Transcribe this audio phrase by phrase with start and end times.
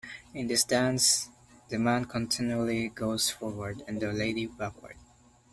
[0.33, 1.29] In this dance,
[1.69, 4.97] the man continually goes forward and the lady backward.